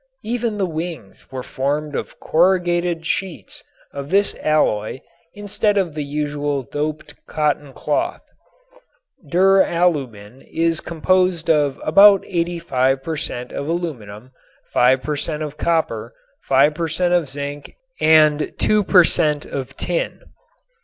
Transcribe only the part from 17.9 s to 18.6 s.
and